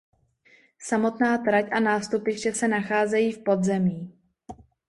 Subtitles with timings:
[0.79, 4.13] Samotná trať a nástupiště se nacházejí v podzemí.